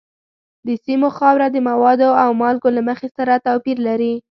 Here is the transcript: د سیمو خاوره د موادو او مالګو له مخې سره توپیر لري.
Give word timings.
د 0.67 0.69
سیمو 0.85 1.09
خاوره 1.17 1.47
د 1.51 1.57
موادو 1.69 2.09
او 2.23 2.29
مالګو 2.41 2.69
له 2.77 2.81
مخې 2.89 3.07
سره 3.17 3.41
توپیر 3.45 3.77
لري. 3.87 4.13